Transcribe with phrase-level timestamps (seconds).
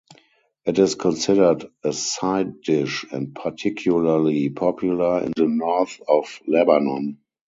[0.65, 7.19] It is considered a side dish and particularly popular in the north of Lebanon.